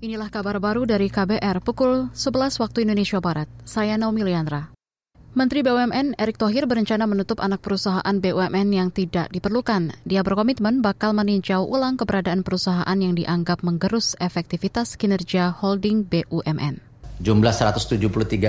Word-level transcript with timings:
Inilah 0.00 0.32
kabar 0.32 0.56
baru 0.56 0.88
dari 0.88 1.12
KBR 1.12 1.60
pukul 1.60 2.08
11 2.16 2.56
waktu 2.56 2.88
Indonesia 2.88 3.20
Barat. 3.20 3.52
Saya 3.68 4.00
Naomi 4.00 4.24
Liandra. 4.24 4.72
Menteri 5.36 5.60
BUMN 5.60 6.16
Erick 6.16 6.40
Thohir 6.40 6.64
berencana 6.64 7.04
menutup 7.04 7.36
anak 7.36 7.60
perusahaan 7.60 8.16
BUMN 8.16 8.72
yang 8.72 8.88
tidak 8.96 9.28
diperlukan. 9.28 9.92
Dia 10.08 10.24
berkomitmen 10.24 10.80
bakal 10.80 11.12
meninjau 11.12 11.68
ulang 11.68 12.00
keberadaan 12.00 12.40
perusahaan 12.40 12.96
yang 12.96 13.12
dianggap 13.12 13.60
menggerus 13.60 14.16
efektivitas 14.24 14.96
kinerja 14.96 15.52
holding 15.52 16.08
BUMN. 16.08 16.80
Jumlah 17.20 17.52
173 17.52 18.00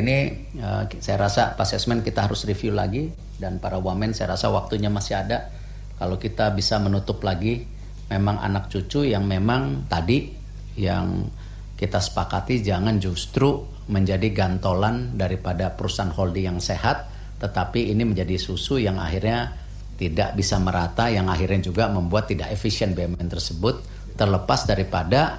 ini 0.00 0.48
eh, 0.56 0.82
saya 0.96 1.28
rasa 1.28 1.52
asesmen 1.60 2.00
kita 2.00 2.24
harus 2.24 2.48
review 2.48 2.72
lagi 2.72 3.12
dan 3.36 3.60
para 3.60 3.76
wamen 3.76 4.16
saya 4.16 4.32
rasa 4.32 4.48
waktunya 4.48 4.88
masih 4.88 5.20
ada. 5.20 5.52
Kalau 6.00 6.16
kita 6.16 6.56
bisa 6.56 6.80
menutup 6.80 7.20
lagi 7.20 7.68
memang 8.08 8.40
anak 8.40 8.72
cucu 8.72 9.04
yang 9.04 9.28
memang 9.28 9.84
tadi 9.92 10.43
yang 10.74 11.28
kita 11.74 11.98
sepakati 11.98 12.62
jangan 12.62 13.02
justru 13.02 13.66
menjadi 13.90 14.30
gantolan 14.32 15.18
daripada 15.18 15.74
perusahaan 15.74 16.14
holding 16.14 16.56
yang 16.56 16.60
sehat, 16.62 17.10
tetapi 17.42 17.92
ini 17.92 18.06
menjadi 18.06 18.38
susu 18.40 18.80
yang 18.80 18.96
akhirnya 18.96 19.52
tidak 20.00 20.34
bisa 20.34 20.58
merata, 20.58 21.10
yang 21.10 21.28
akhirnya 21.30 21.70
juga 21.70 21.86
membuat 21.90 22.26
tidak 22.30 22.50
efisien 22.50 22.96
BUMN 22.96 23.28
tersebut, 23.28 23.84
terlepas 24.16 24.66
daripada 24.66 25.38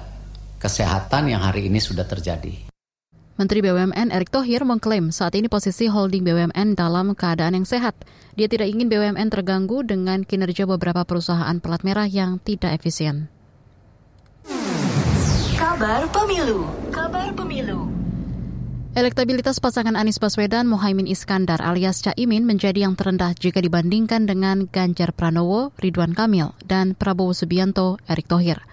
kesehatan 0.56 1.32
yang 1.32 1.42
hari 1.44 1.68
ini 1.68 1.80
sudah 1.82 2.04
terjadi. 2.08 2.68
Menteri 3.36 3.60
BUMN 3.60 4.16
Erick 4.16 4.32
Thohir 4.32 4.64
mengklaim 4.64 5.12
saat 5.12 5.36
ini 5.36 5.44
posisi 5.52 5.92
holding 5.92 6.24
BUMN 6.24 6.72
dalam 6.72 7.12
keadaan 7.12 7.52
yang 7.52 7.68
sehat. 7.68 7.92
Dia 8.32 8.48
tidak 8.48 8.72
ingin 8.72 8.88
BUMN 8.88 9.28
terganggu 9.28 9.84
dengan 9.84 10.24
kinerja 10.24 10.64
beberapa 10.64 11.04
perusahaan 11.04 11.60
pelat 11.60 11.84
merah 11.84 12.08
yang 12.08 12.40
tidak 12.40 12.80
efisien. 12.80 13.28
Kabar 15.76 16.08
Pemilu. 16.08 16.64
Kabar 16.88 17.28
Pemilu. 17.36 17.92
Elektabilitas 18.96 19.60
pasangan 19.60 19.92
Anies 19.92 20.16
Baswedan 20.16 20.64
Mohaimin 20.72 21.04
Iskandar 21.04 21.60
alias 21.60 22.00
Caimin 22.00 22.48
menjadi 22.48 22.88
yang 22.88 22.96
terendah 22.96 23.36
jika 23.36 23.60
dibandingkan 23.60 24.24
dengan 24.24 24.72
Ganjar 24.72 25.12
Pranowo, 25.12 25.76
Ridwan 25.76 26.16
Kamil, 26.16 26.56
dan 26.64 26.96
Prabowo 26.96 27.36
Subianto, 27.36 28.00
Erick 28.08 28.24
Thohir. 28.24 28.64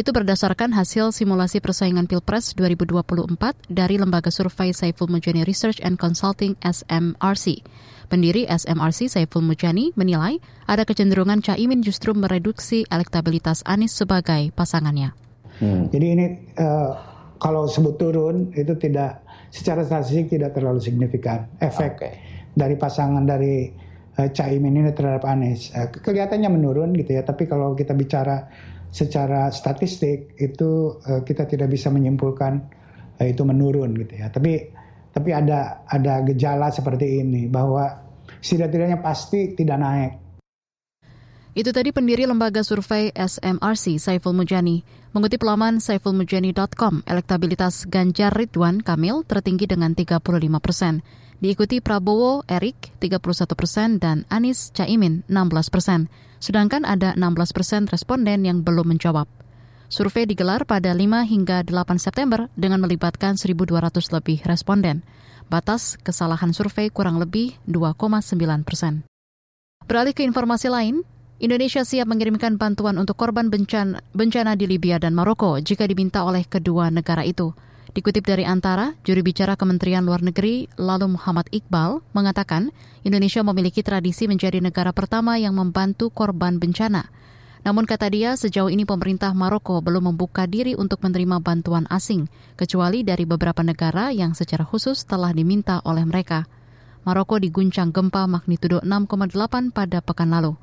Itu 0.00 0.16
berdasarkan 0.16 0.72
hasil 0.72 1.12
simulasi 1.12 1.60
persaingan 1.60 2.08
Pilpres 2.08 2.56
2024 2.56 3.36
dari 3.68 4.00
lembaga 4.00 4.32
survei 4.32 4.72
Saiful 4.72 5.12
Mujani 5.12 5.44
Research 5.44 5.84
and 5.84 6.00
Consulting 6.00 6.56
SMRC. 6.64 7.60
Pendiri 8.08 8.48
SMRC 8.48 9.12
Saiful 9.12 9.44
Mujani 9.44 9.92
menilai 9.92 10.40
ada 10.64 10.88
kecenderungan 10.88 11.44
Caimin 11.44 11.84
justru 11.84 12.16
mereduksi 12.16 12.88
elektabilitas 12.88 13.60
Anies 13.68 13.92
sebagai 13.92 14.56
pasangannya. 14.56 15.25
Hmm. 15.60 15.88
Jadi 15.88 16.06
ini 16.06 16.26
uh, 16.60 16.90
kalau 17.40 17.68
sebut 17.68 17.96
turun 17.96 18.52
itu 18.52 18.76
tidak 18.76 19.24
secara 19.52 19.84
statistik 19.84 20.32
tidak 20.32 20.56
terlalu 20.56 20.80
signifikan 20.82 21.48
efek 21.64 21.92
okay. 21.96 22.12
dari 22.52 22.76
pasangan 22.76 23.24
dari 23.24 23.70
uh, 24.20 24.28
Caimin 24.32 24.76
ini 24.76 24.92
terhadap 24.92 25.24
Anies. 25.24 25.72
Uh, 25.72 25.88
kelihatannya 25.88 26.50
menurun 26.52 26.92
gitu 26.96 27.16
ya, 27.16 27.22
tapi 27.24 27.48
kalau 27.48 27.72
kita 27.72 27.96
bicara 27.96 28.48
secara 28.92 29.48
statistik 29.52 30.36
itu 30.40 31.00
uh, 31.08 31.20
kita 31.24 31.48
tidak 31.48 31.72
bisa 31.72 31.88
menyimpulkan 31.92 32.60
uh, 33.20 33.26
itu 33.26 33.42
menurun 33.44 33.96
gitu 33.96 34.20
ya. 34.20 34.28
Tapi 34.28 34.72
tapi 35.16 35.32
ada 35.32 35.88
ada 35.88 36.20
gejala 36.28 36.68
seperti 36.68 37.24
ini 37.24 37.48
bahwa 37.48 37.88
setidak-tidaknya 38.44 39.00
pasti 39.00 39.56
tidak 39.56 39.80
naik 39.80 40.12
itu 41.56 41.72
tadi 41.72 41.88
pendiri 41.88 42.28
lembaga 42.28 42.60
survei 42.60 43.08
SMRC 43.16 43.96
Saiful 43.96 44.36
Mujani. 44.36 44.84
Mengutip 45.16 45.40
laman 45.40 45.80
saifulmujani.com, 45.80 47.00
elektabilitas 47.08 47.88
Ganjar 47.88 48.36
Ridwan 48.36 48.84
Kamil 48.84 49.24
tertinggi 49.24 49.64
dengan 49.64 49.96
35 49.96 50.20
persen. 50.60 51.00
Diikuti 51.40 51.80
Prabowo 51.80 52.44
Erik 52.44 52.92
31 53.00 53.56
persen 53.56 53.96
dan 53.96 54.28
Anies 54.28 54.68
Caimin 54.76 55.24
16 55.32 55.72
persen. 55.72 56.12
Sedangkan 56.44 56.84
ada 56.84 57.16
16 57.16 57.56
persen 57.56 57.88
responden 57.88 58.44
yang 58.44 58.60
belum 58.60 58.92
menjawab. 58.92 59.24
Survei 59.88 60.28
digelar 60.28 60.68
pada 60.68 60.92
5 60.92 61.24
hingga 61.24 61.64
8 61.64 61.96
September 61.96 62.52
dengan 62.52 62.84
melibatkan 62.84 63.40
1.200 63.40 63.72
lebih 64.12 64.44
responden. 64.44 65.08
Batas 65.48 65.96
kesalahan 66.04 66.52
survei 66.52 66.92
kurang 66.92 67.16
lebih 67.16 67.56
2,9 67.64 68.60
persen. 68.60 69.08
Beralih 69.88 70.12
ke 70.12 70.20
informasi 70.20 70.68
lain, 70.68 71.06
Indonesia 71.36 71.84
siap 71.84 72.08
mengirimkan 72.08 72.56
bantuan 72.56 72.96
untuk 72.96 73.20
korban 73.20 73.52
bencana, 73.52 74.00
bencana 74.16 74.56
di 74.56 74.64
Libya 74.64 74.96
dan 74.96 75.12
Maroko 75.12 75.60
jika 75.60 75.84
diminta 75.84 76.24
oleh 76.24 76.48
kedua 76.48 76.88
negara 76.88 77.28
itu. 77.28 77.52
Dikutip 77.92 78.24
dari 78.24 78.48
Antara, 78.48 78.96
juri 79.04 79.20
bicara 79.20 79.52
Kementerian 79.52 80.00
Luar 80.08 80.24
Negeri 80.24 80.64
lalu 80.80 81.12
Muhammad 81.12 81.44
Iqbal 81.52 82.00
mengatakan 82.16 82.72
Indonesia 83.04 83.44
memiliki 83.44 83.84
tradisi 83.84 84.24
menjadi 84.24 84.64
negara 84.64 84.96
pertama 84.96 85.36
yang 85.36 85.52
membantu 85.52 86.08
korban 86.08 86.56
bencana. 86.56 87.12
Namun 87.68 87.84
kata 87.84 88.08
dia, 88.08 88.32
sejauh 88.32 88.72
ini 88.72 88.88
pemerintah 88.88 89.36
Maroko 89.36 89.84
belum 89.84 90.16
membuka 90.16 90.48
diri 90.48 90.72
untuk 90.72 91.04
menerima 91.04 91.44
bantuan 91.44 91.84
asing, 91.92 92.32
kecuali 92.56 93.04
dari 93.04 93.28
beberapa 93.28 93.60
negara 93.60 94.08
yang 94.08 94.32
secara 94.32 94.64
khusus 94.64 95.04
telah 95.04 95.36
diminta 95.36 95.84
oleh 95.84 96.08
mereka. 96.08 96.48
Maroko 97.04 97.36
diguncang 97.36 97.92
gempa 97.92 98.24
magnitudo 98.24 98.80
6,8 98.80 99.76
pada 99.76 100.00
pekan 100.00 100.32
lalu. 100.32 100.56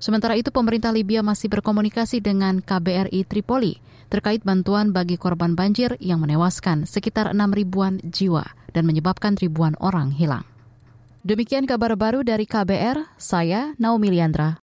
Sementara 0.00 0.32
itu 0.32 0.48
pemerintah 0.48 0.90
Libya 0.96 1.20
masih 1.20 1.52
berkomunikasi 1.52 2.24
dengan 2.24 2.64
KBRI 2.64 3.28
Tripoli 3.28 3.78
terkait 4.10 4.42
bantuan 4.42 4.90
bagi 4.90 5.14
korban 5.14 5.54
banjir 5.54 5.94
yang 6.02 6.24
menewaskan 6.24 6.88
sekitar 6.88 7.30
6 7.30 7.36
ribuan 7.54 8.02
jiwa 8.02 8.42
dan 8.74 8.88
menyebabkan 8.88 9.38
ribuan 9.38 9.78
orang 9.78 10.10
hilang. 10.10 10.42
Demikian 11.20 11.68
kabar 11.68 11.94
baru 12.00 12.24
dari 12.24 12.48
KBR, 12.48 13.20
saya 13.20 13.76
Naomi 13.76 14.08
Liandra. 14.08 14.56